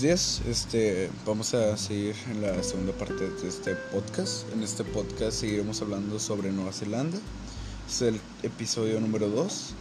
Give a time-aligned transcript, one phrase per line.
[0.00, 0.42] buenos días.
[0.48, 4.44] Este, vamos a seguir en la segunda parte de este podcast.
[4.52, 7.18] En este podcast seguiremos hablando sobre Nueva Zelanda.
[7.88, 9.74] Es el episodio número 2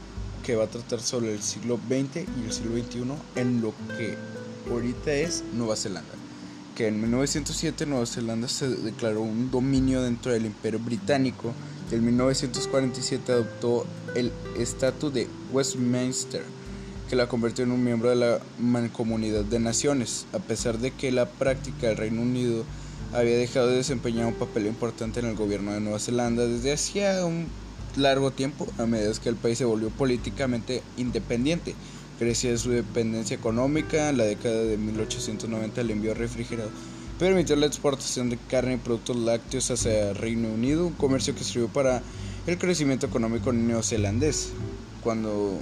[0.44, 4.18] que va a tratar sobre el siglo XX y el siglo XXI en lo que
[4.72, 6.14] ahorita es Nueva Zelanda.
[6.76, 11.54] Que en 1907 Nueva Zelanda se declaró un dominio dentro del Imperio Británico
[11.92, 16.44] y en 1947 adoptó el estatus de Westminster
[17.10, 21.12] que la convirtió en un miembro de la Mancomunidad de Naciones, a pesar de que
[21.12, 22.64] la práctica del Reino Unido
[23.14, 27.26] había dejado de desempeñar un papel importante en el gobierno de Nueva Zelanda desde hacía
[27.26, 27.48] un
[27.96, 31.76] largo tiempo, a medida que el país se volvió políticamente independiente.
[32.20, 36.72] Crecía su dependencia económica, la década de 1890 el envío refrigerado
[37.20, 41.44] permitió la exportación de carne y productos lácteos hacia el Reino Unido, un comercio que
[41.44, 42.02] sirvió para
[42.46, 44.52] el crecimiento económico neozelandés.
[45.02, 45.60] Cuando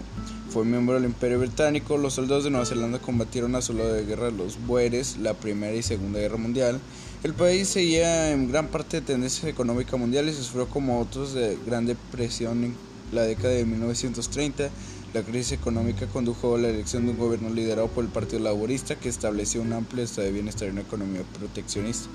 [0.55, 4.05] fue miembro del Imperio Británico, los soldados de Nueva Zelanda combatieron a su lado de
[4.05, 6.79] guerra los Boeres, la Primera y Segunda Guerra Mundial.
[7.25, 11.57] El país seguía en gran parte de tendencias económicas mundiales y sufrió como otros de
[11.65, 12.75] gran depresión en
[13.11, 14.69] la década de 1930.
[15.13, 18.95] La crisis económica condujo a la elección de un gobierno liderado por el Partido Laborista
[18.95, 22.07] que estableció un amplio estado de bienestar y una economía proteccionista.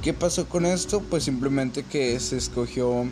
[0.00, 1.00] ¿Qué pasó con esto?
[1.00, 3.06] Pues simplemente que se escogió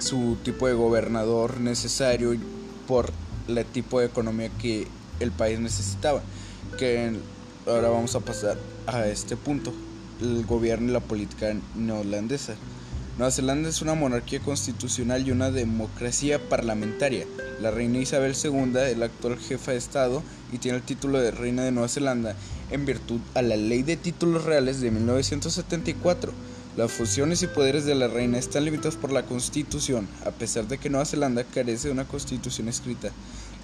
[0.00, 2.36] su tipo de gobernador necesario
[2.88, 3.12] por
[3.58, 4.86] el tipo de economía que
[5.20, 6.22] el país necesitaba.
[6.78, 7.12] Que
[7.66, 9.72] ahora vamos a pasar a este punto,
[10.20, 12.54] el gobierno y la política neozelandesa.
[13.18, 17.26] Nueva Zelanda es una monarquía constitucional y una democracia parlamentaria.
[17.60, 21.30] La reina Isabel II es la actual jefa de Estado y tiene el título de
[21.30, 22.34] reina de Nueva Zelanda
[22.70, 26.32] en virtud a la Ley de Títulos Reales de 1974
[26.80, 30.78] las funciones y poderes de la reina están limitados por la Constitución, a pesar de
[30.78, 33.10] que Nueva Zelanda carece de una constitución escrita.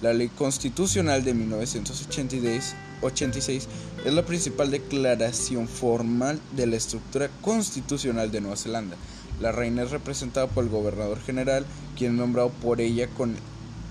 [0.03, 3.67] La Ley Constitucional de 1986
[4.05, 8.95] es la principal declaración formal de la estructura constitucional de Nueva Zelanda.
[9.41, 11.65] La reina es representada por el gobernador general,
[11.97, 13.33] quien es nombrado por ella con,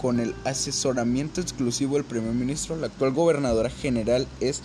[0.00, 2.76] con el asesoramiento exclusivo del primer ministro.
[2.76, 4.62] La actual gobernadora general es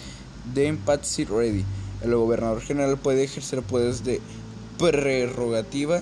[0.53, 1.65] Dame Patsy Reddy.
[2.03, 4.21] El gobernador general puede ejercer poderes de
[4.81, 6.01] prerrogativa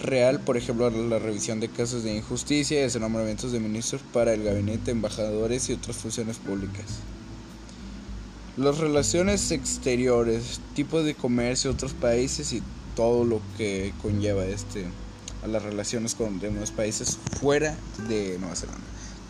[0.00, 4.44] real, por ejemplo, la revisión de casos de injusticia y nombramientos de ministros para el
[4.44, 6.84] gabinete, embajadores y otras funciones públicas.
[8.56, 12.62] Las relaciones exteriores, tipos de comercio, otros países y
[12.96, 14.86] todo lo que conlleva este
[15.44, 17.76] a las relaciones con demás países fuera
[18.08, 18.82] de Nueva Zelanda.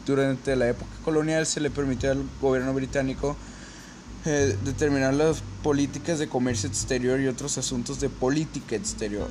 [0.06, 3.36] Durante la época colonial se le permitió al gobierno británico
[4.24, 9.28] eh, determinar las políticas de comercio exterior y otros asuntos de política exterior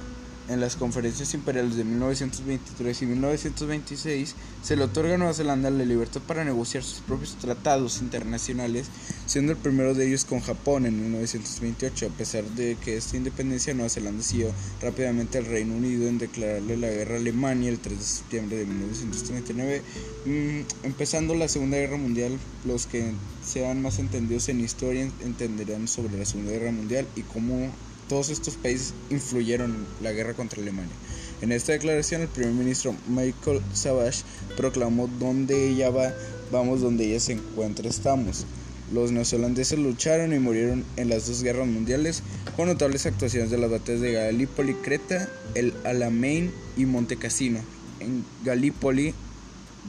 [0.50, 5.84] en las conferencias imperiales de 1923 y 1926 se le otorga a Nueva Zelanda la
[5.84, 8.88] libertad para negociar sus propios tratados internacionales,
[9.26, 12.08] siendo el primero de ellos con Japón en 1928.
[12.08, 16.78] A pesar de que esta independencia, Nueva Zelanda siguió rápidamente al Reino Unido en declararle
[16.78, 19.82] la guerra a Alemania el 3 de septiembre de 1939,
[20.26, 22.38] mm, empezando la Segunda Guerra Mundial.
[22.66, 23.14] Los que
[23.46, 27.72] sean más entendidos en historia entenderán sobre la Segunda Guerra Mundial y cómo
[28.08, 30.94] todos estos países influyeron en la guerra contra Alemania.
[31.42, 34.24] En esta declaración el primer ministro Michael Savage
[34.56, 36.14] proclamó donde ella va,
[36.52, 38.46] vamos donde ella se encuentra, estamos.
[38.92, 42.24] Los neozelandeses lucharon y murieron en las dos guerras mundiales
[42.56, 47.60] con notables actuaciones de las batallas de Gallipoli, Creta, el Alamein y Monte Cassino.
[48.00, 49.14] En Gallipoli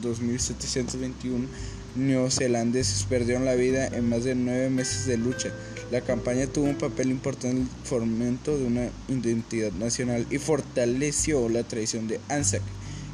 [0.01, 1.47] 2721
[1.95, 5.51] neozelandeses perdieron la vida en más de nueve meses de lucha.
[5.91, 11.49] La campaña tuvo un papel importante en el fomento de una identidad nacional y fortaleció
[11.49, 12.61] la tradición de ANZAC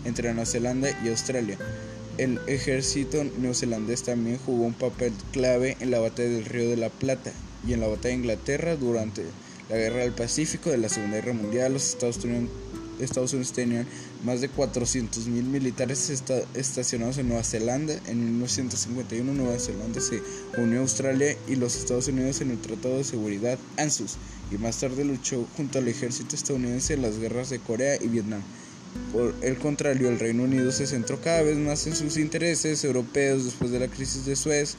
[0.04, 1.58] entre Nueva Zelanda y Australia.
[2.18, 6.90] El ejército neozelandés también jugó un papel clave en la batalla del Río de la
[6.90, 7.32] Plata
[7.68, 9.24] y en la batalla de Inglaterra durante
[9.70, 11.74] la Guerra del Pacífico de la Segunda Guerra Mundial.
[11.74, 12.50] Los Estados Unidos
[13.00, 13.88] Estados Unidos tenían
[14.24, 16.10] más de 400.000 militares
[16.54, 17.94] estacionados en Nueva Zelanda.
[18.08, 20.22] En 1951 Nueva Zelanda se
[20.58, 24.18] unió a Australia y los Estados Unidos en el Tratado de Seguridad ANZUS
[24.52, 28.42] y más tarde luchó junto al ejército estadounidense en las guerras de Corea y Vietnam.
[29.12, 33.44] Por el contrario, el Reino Unido se centró cada vez más en sus intereses europeos
[33.44, 34.78] después de la crisis de Suez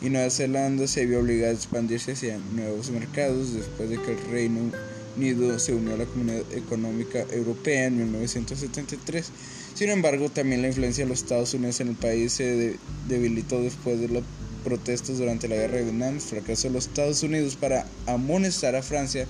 [0.00, 4.30] y Nueva Zelanda se vio obligada a expandirse hacia nuevos mercados después de que el
[4.30, 4.78] Reino Unido
[5.18, 9.30] Unido se unió a la Comunidad Económica Europea en 1973.
[9.74, 12.76] Sin embargo, también la influencia de los Estados Unidos en el país se
[13.08, 14.22] debilitó después de las
[14.62, 18.82] protestas durante la Guerra de Vietnam, el fracaso de los Estados Unidos para amonestar a
[18.82, 19.26] Francia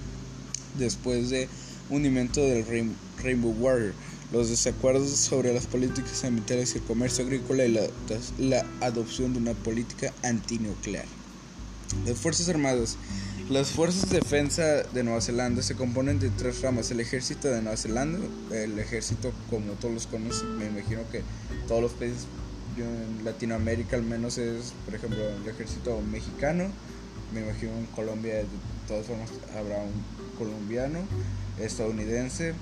[0.79, 1.49] después de
[1.88, 2.64] hundimiento del
[3.23, 3.94] Rainbow Warrior,
[4.31, 7.82] los desacuerdos sobre las políticas ambientales y el comercio agrícola y la,
[8.38, 11.06] la adopción de una política antinuclear.
[12.06, 12.99] Las Fuerzas Armadas.
[13.49, 16.91] Las Fuerzas de Defensa de Nueva Zelanda se componen de tres ramas.
[16.91, 18.19] El Ejército de Nueva Zelanda,
[18.53, 21.23] el ejército como todos los conocen, me imagino que
[21.67, 22.27] todos los países
[22.77, 26.65] en Latinoamérica al menos es, por ejemplo, el ejército mexicano.
[27.33, 28.45] Me imagino en Colombia de
[28.87, 29.94] todas formas habrá un
[30.37, 30.99] colombiano,
[31.59, 32.53] estadounidense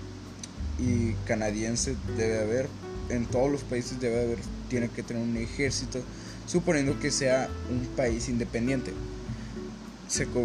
[0.79, 2.69] y canadiense debe haber.
[3.09, 6.01] En todos los países debe haber, tiene que tener un ejército,
[6.47, 8.93] suponiendo que sea un país independiente.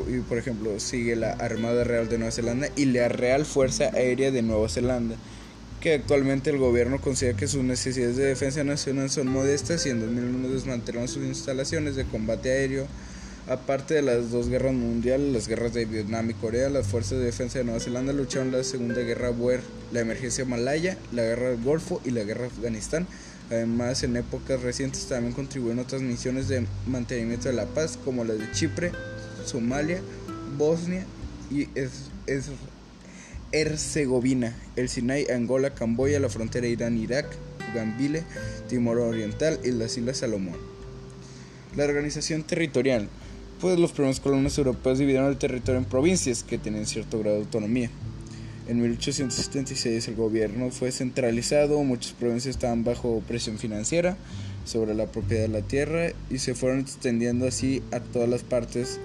[0.07, 4.31] Y por ejemplo, sigue la Armada Real de Nueva Zelanda y la Real Fuerza Aérea
[4.31, 5.15] de Nueva Zelanda
[5.81, 9.99] que actualmente el gobierno considera que sus necesidades de defensa nacional son modestas y en
[9.99, 12.85] 2001 desmantelaron sus instalaciones de combate aéreo.
[13.49, 17.25] Aparte de las dos guerras mundiales, las guerras de Vietnam y Corea, las fuerzas de
[17.25, 19.61] defensa de Nueva Zelanda lucharon la Segunda Guerra Boer,
[19.91, 23.07] la emergencia malaya, la guerra del Golfo y la guerra de Afganistán.
[23.49, 28.37] Además, en épocas recientes también contribuyeron otras misiones de mantenimiento de la paz, como las
[28.37, 28.91] de Chipre,
[29.45, 30.01] Somalia,
[30.57, 31.05] Bosnia
[31.49, 32.11] y es
[33.51, 37.27] Herzegovina, el Sinai, Angola, Camboya, la frontera Irán-Irak,
[37.75, 38.23] Gambile,
[38.69, 40.57] Timor Oriental y las Islas Salomón.
[41.75, 43.09] La organización territorial.
[43.59, 47.43] Pues los primeros colonos europeos dividieron el territorio en provincias que tenían cierto grado de
[47.43, 47.89] autonomía.
[48.67, 54.17] En 1876 el gobierno fue centralizado, muchas provincias estaban bajo presión financiera
[54.65, 58.99] sobre la propiedad de la tierra y se fueron extendiendo así a todas las partes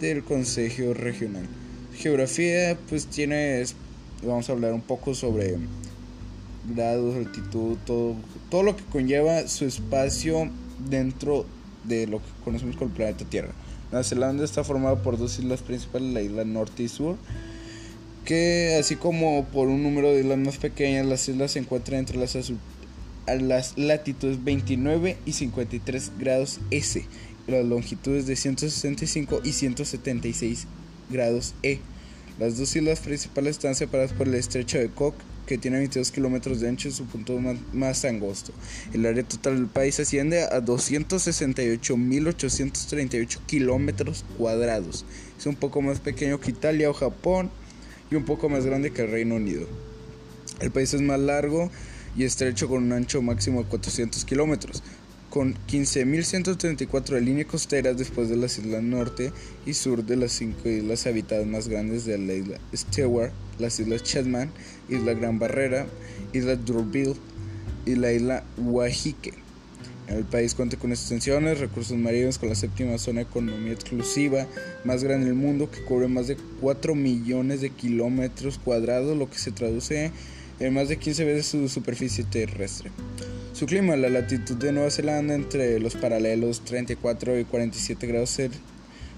[0.00, 1.46] del Consejo Regional.
[1.94, 3.64] Geografía pues tiene
[4.22, 5.56] vamos a hablar un poco sobre
[6.74, 8.14] grados, altitud, todo,
[8.50, 10.50] todo lo que conlleva su espacio
[10.88, 11.46] dentro
[11.84, 13.52] de lo que conocemos como el planeta Tierra.
[13.90, 17.16] Nueva Zelanda está formada por dos islas principales, la isla norte y sur,
[18.24, 22.18] que así como por un número de islas más pequeñas, las islas se encuentran entre
[22.18, 27.06] las, latitudes 29 y 53 grados S,
[27.48, 30.66] las longitudes de 165 y 176
[31.10, 31.80] grados E.
[32.38, 35.14] Las dos islas principales están separadas por el estrecho de Cook,
[35.46, 37.40] que tiene 22 kilómetros de ancho en su punto
[37.72, 38.52] más, angosto.
[38.92, 45.06] El área total del país asciende a 268.838 kilómetros cuadrados.
[45.38, 47.50] Es un poco más pequeño que Italia o Japón
[48.10, 49.66] y un poco más grande que el Reino Unido.
[50.60, 51.70] El país es más largo
[52.14, 54.82] y estrecho con un ancho máximo de 400 kilómetros
[55.30, 59.32] con 15.134 de línea costera después de las islas norte
[59.66, 64.02] y sur de las cinco islas habitadas más grandes de la isla Stewart, las islas
[64.02, 64.50] Chatham,
[64.88, 65.86] isla Gran Barrera,
[66.32, 67.16] isla D'Urville
[67.84, 69.34] y la isla Wajique.
[70.08, 74.46] El país cuenta con extensiones, recursos marinos con la séptima zona de economía exclusiva
[74.84, 79.38] más grande del mundo que cubre más de 4 millones de kilómetros cuadrados, lo que
[79.38, 80.10] se traduce
[80.60, 82.90] en más de 15 veces su superficie terrestre.
[83.52, 88.50] Su clima, la latitud de Nueva Zelanda entre los paralelos 34 y 47 grados C,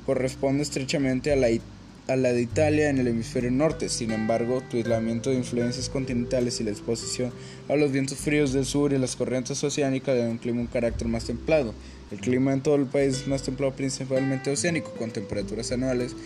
[0.06, 3.88] corresponde estrechamente a la, de Italia en el hemisferio norte.
[3.88, 7.32] Sin embargo, tu aislamiento de influencias continentales y la exposición
[7.68, 11.06] a los vientos fríos del sur y las corrientes oceánicas dan un clima un carácter
[11.06, 11.74] más templado.
[12.10, 16.16] El clima en todo el país es más templado principalmente oceánico, con temperaturas anuales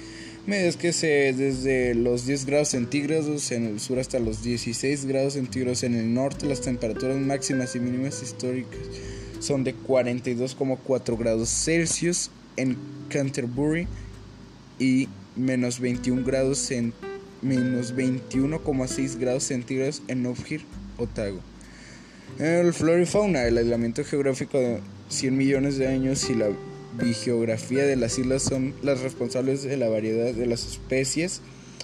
[0.47, 5.35] medias que se desde los 10 grados centígrados en el sur hasta los 16 grados
[5.35, 6.47] centígrados en el norte.
[6.47, 8.81] Las temperaturas máximas y mínimas históricas
[9.41, 12.77] son de 42,4 grados Celsius en
[13.09, 13.87] Canterbury
[14.79, 16.93] y menos 21 grados en
[17.43, 20.65] menos 21,6 grados centígrados en Northgate,
[20.99, 21.41] Otago.
[22.39, 26.49] El flora y fauna, el aislamiento geográfico de 100 millones de años y la
[26.97, 31.41] biogeografía de las islas son las responsables de la variedad de las especies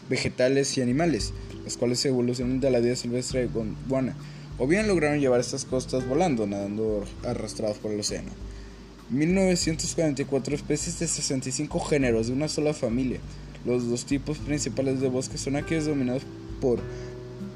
[0.09, 1.33] vegetales y animales,
[1.65, 4.17] las cuales evolucionan de la vida silvestre de Gondwana,
[4.59, 8.31] o bien lograron llevar estas costas volando, nadando arrastrados por el océano.
[9.11, 13.19] 1944 especies de 65 géneros de una sola familia.
[13.65, 16.23] Los dos tipos principales de bosques son aquellos dominados
[16.61, 16.81] por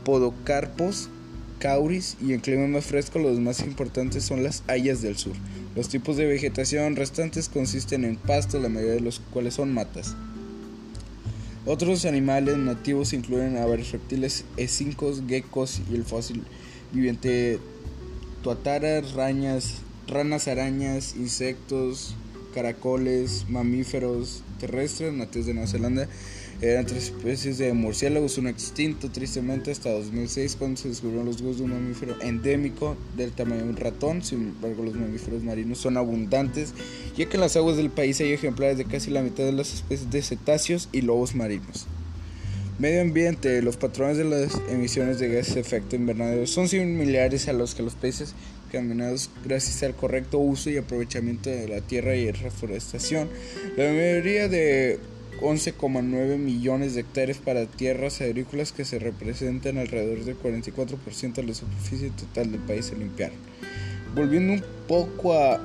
[0.04, 1.08] podocarpos,
[1.58, 5.34] cauris y en clima más fresco los más importantes son las hayas del sur.
[5.74, 10.14] Los tipos de vegetación restantes consisten en pastos, la mayoría de los cuales son matas.
[11.66, 16.44] Otros animales nativos incluyen a reptiles, escincos, geckos y el fósil
[16.92, 17.58] viviente
[18.42, 19.76] tuataras, rañas,
[20.06, 22.14] ranas arañas, insectos,
[22.54, 26.08] caracoles, mamíferos terrestres nativos de Nueva Zelanda
[26.62, 31.58] eran tres especies de murciélagos, uno extinto tristemente hasta 2006 cuando se descubrieron los huevos
[31.58, 34.22] de un mamífero endémico del tamaño de un ratón.
[34.22, 36.72] Sin embargo, los mamíferos marinos son abundantes,
[37.16, 39.74] ya que en las aguas del país hay ejemplares de casi la mitad de las
[39.74, 41.86] especies de cetáceos y lobos marinos.
[42.78, 47.52] Medio ambiente, los patrones de las emisiones de gases de efecto invernadero son similares a
[47.52, 48.34] los que los países
[48.74, 53.28] caminados gracias al correcto uso y aprovechamiento de la tierra y reforestación.
[53.76, 54.98] La mayoría de
[55.40, 61.54] 11,9 millones de hectáreas para tierras agrícolas que se representan alrededor del 44% de la
[61.54, 63.36] superficie total del país se limpiaron.
[64.14, 65.60] Volviendo un poco a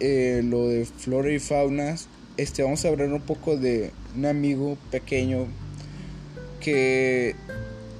[0.00, 1.96] eh, lo de flora y fauna,
[2.38, 5.46] este, vamos a hablar un poco de un amigo pequeño
[6.60, 7.36] que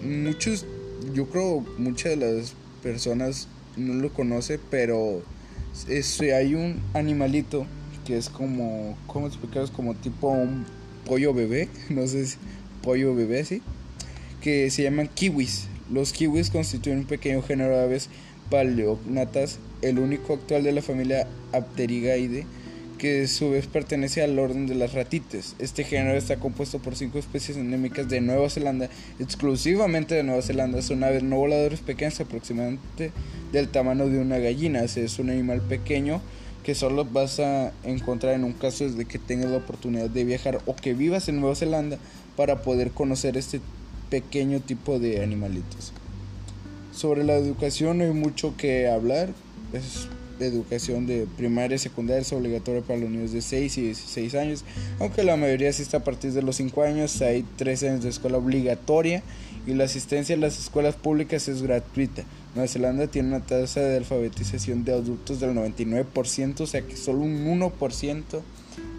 [0.03, 0.65] muchos,
[1.13, 5.23] yo creo muchas de las personas no lo conoce, pero
[5.89, 7.67] es, hay un animalito
[8.05, 9.71] que es como, ¿cómo explicaros?
[9.71, 10.65] Como tipo un
[11.07, 12.37] pollo bebé, no sé si
[12.83, 13.63] pollo bebé, sí,
[14.41, 15.69] que se llaman kiwis.
[15.91, 18.09] Los kiwis constituyen un pequeño género de aves
[18.51, 22.47] paleognatas, el único actual de la familia Apterigaide
[23.05, 25.57] que a su vez pertenece al orden de las ratites.
[25.59, 30.81] Este género está compuesto por cinco especies endémicas de Nueva Zelanda, exclusivamente de Nueva Zelanda.
[30.81, 33.13] Son aves no voladores pequeñas, aproximadamente
[33.53, 34.83] del tamaño de una gallina.
[34.85, 36.23] Es un animal pequeño
[36.63, 40.63] que solo vas a encontrar en un caso de que tengas la oportunidad de viajar
[40.65, 41.99] o que vivas en Nueva Zelanda
[42.37, 43.61] para poder conocer este
[44.09, 45.93] pequeño tipo de animalitos.
[46.95, 49.29] Sobre la educación no hay mucho que hablar.
[49.75, 50.09] Es
[50.39, 54.35] de educación de primaria y secundaria es obligatoria para los niños de 6 y 16
[54.35, 54.65] años,
[54.99, 58.39] aunque la mayoría asiste a partir de los 5 años, hay 3 años de escuela
[58.39, 59.23] obligatoria
[59.67, 62.25] y la asistencia a las escuelas públicas es gratuita.
[62.55, 67.21] Nueva Zelanda tiene una tasa de alfabetización de adultos del 99%, o sea que solo
[67.21, 68.23] un 1%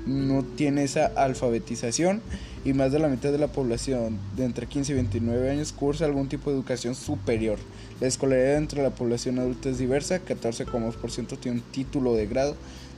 [0.05, 2.21] no tiene esa alfabetización
[2.63, 6.05] y más de la mitad de la población de entre 15 y 29 años cursa
[6.05, 7.59] algún tipo de educación superior.
[7.99, 12.55] La escolaridad entre la población adulta es diversa, 14,2% tiene un título de grado,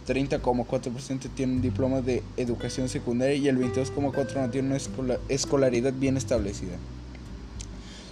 [0.08, 6.18] 30,4% tiene un diploma de educación secundaria y el 22,4% no tiene una escolaridad bien
[6.18, 6.78] establecida.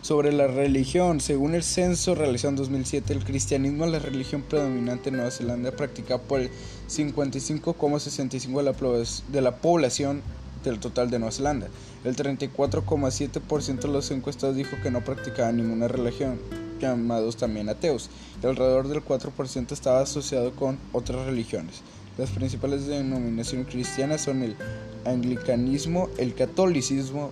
[0.05, 5.09] Sobre la religión, según el censo realizado en 2007, el cristianismo es la religión predominante
[5.09, 6.51] en Nueva Zelanda, practicada por el
[6.87, 10.21] 55,65% de la población
[10.63, 11.69] del total de Nueva Zelanda.
[12.03, 16.37] El 34,7% de los encuestados dijo que no practicaba ninguna religión
[16.79, 18.11] llamados también ateos,
[18.43, 21.81] y alrededor del 4% estaba asociado con otras religiones.
[22.19, 24.55] Las principales denominaciones cristianas son el
[25.03, 27.31] anglicanismo, el catolicismo,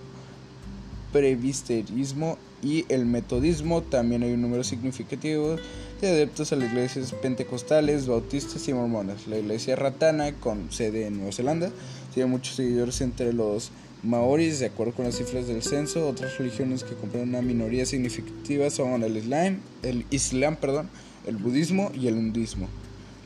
[1.14, 3.82] previsterismo y el metodismo.
[3.82, 5.56] También hay un número significativo
[6.00, 9.28] de adeptos a las iglesias pentecostales, bautistas y mormonas.
[9.28, 11.70] La iglesia ratana, con sede en Nueva Zelanda,
[12.12, 13.70] tiene muchos seguidores entre los
[14.02, 16.08] maoris, de acuerdo con las cifras del censo.
[16.08, 20.90] Otras religiones que compran una minoría significativa son el Islam, el Islam, perdón,
[21.28, 22.68] el budismo y el hinduismo.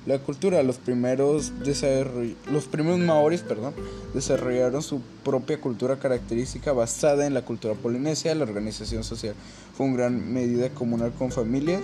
[0.09, 1.53] La cultura, los primeros,
[2.51, 3.75] los primeros maoris perdón,
[4.15, 8.35] desarrollaron su propia cultura característica basada en la cultura polinesia.
[8.35, 9.35] La organización social
[9.77, 11.83] fue en gran medida comunal con familias,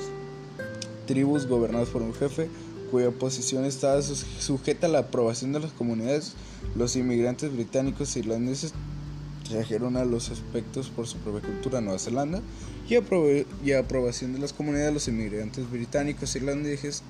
[1.07, 2.49] tribus gobernadas por un jefe,
[2.91, 6.33] cuya posición estaba sujeta a la aprobación de las comunidades,
[6.77, 8.73] los inmigrantes británicos e irlandeses
[9.47, 11.77] trajeron a los aspectos por su propia cultura.
[11.77, 12.41] A Nueva Zelanda
[12.89, 17.03] y, aprobación de las comunidades, los inmigrantes británicos e irlandeses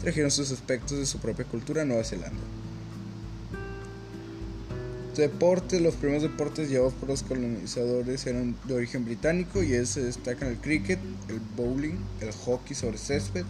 [0.00, 2.40] trajeron sus aspectos de su propia cultura a Nueva Zelanda.
[5.16, 10.48] Deportes, los primeros deportes llevados por los colonizadores eran de origen británico y se destacan
[10.48, 10.98] el cricket,
[11.28, 13.44] el bowling, el hockey sobre césped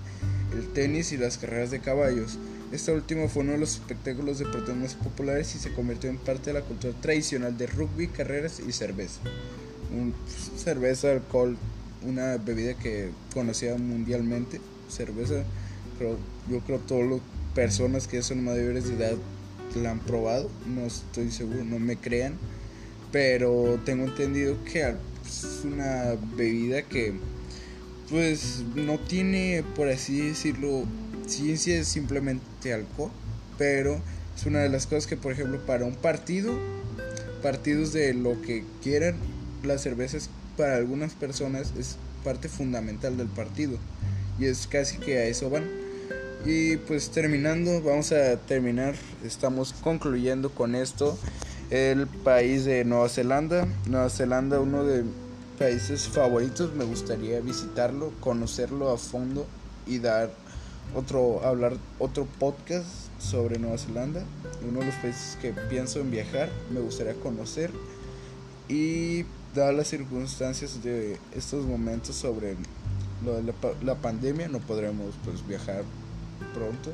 [0.52, 2.38] el tenis y las carreras de caballos.
[2.72, 6.52] Esta última fue uno de los espectáculos deportivos más populares y se convirtió en parte
[6.52, 9.20] de la cultura tradicional de rugby, carreras y cerveza.
[9.94, 10.14] Un,
[10.56, 11.56] cerveza, alcohol,
[12.04, 14.60] una bebida que conocía mundialmente.
[14.88, 15.44] Cerveza,
[15.98, 16.16] pero
[16.50, 17.20] yo creo que todas las
[17.54, 19.16] personas que son mayores de edad
[19.74, 20.50] la han probado.
[20.66, 22.34] No estoy seguro, no me crean.
[23.10, 24.94] Pero tengo entendido que
[25.24, 27.14] es una bebida que
[28.08, 30.84] pues no tiene, por así decirlo,
[31.26, 33.10] ciencia es simplemente alcohol,
[33.56, 34.00] pero
[34.36, 36.52] es una de las cosas que, por ejemplo, para un partido,
[37.42, 39.16] partidos de lo que quieran,
[39.62, 43.78] las cervezas para algunas personas es parte fundamental del partido.
[44.38, 45.64] Y es casi que a eso van.
[46.44, 48.94] Y pues terminando, vamos a terminar,
[49.24, 51.16] estamos concluyendo con esto,
[51.70, 53.66] el país de Nueva Zelanda.
[53.86, 55.04] Nueva Zelanda, uno de
[55.58, 59.46] países favoritos, me gustaría visitarlo, conocerlo a fondo
[59.86, 60.30] y dar
[60.94, 62.86] otro, hablar otro podcast
[63.18, 64.24] sobre Nueva Zelanda,
[64.68, 67.70] uno de los países que pienso en viajar, me gustaría conocer.
[68.68, 72.56] Y dadas las circunstancias de estos momentos sobre
[73.24, 75.84] lo de la, pandemia, no podremos pues viajar
[76.54, 76.90] pronto,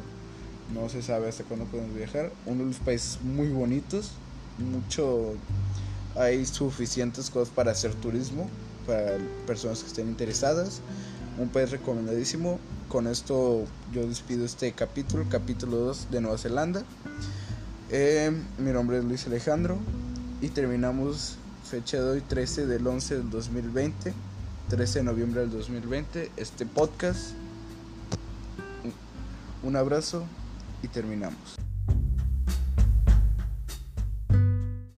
[0.75, 4.13] no se sabe hasta cuándo podemos viajar, uno de los países muy bonitos,
[4.59, 5.35] mucho
[6.17, 8.49] hay suficientes cosas para hacer turismo,
[8.87, 10.81] para personas que estén interesadas.
[11.39, 12.59] un país recomendadísimo.
[12.89, 16.83] Con esto yo despido este capítulo, capítulo 2 de Nueva Zelanda.
[17.91, 19.79] Eh, mi nombre es Luis Alejandro
[20.41, 21.37] y terminamos
[21.69, 24.15] fecha de hoy 13 del 11 del 2020,
[24.71, 27.33] 13 de noviembre del 2020, este podcast.
[29.63, 30.25] Un abrazo
[30.83, 31.68] y terminamos.